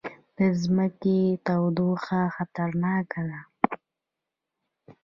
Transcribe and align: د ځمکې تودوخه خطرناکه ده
د 0.37 0.39
ځمکې 0.61 1.19
تودوخه 1.45 2.21
خطرناکه 2.35 3.21
ده 3.29 3.39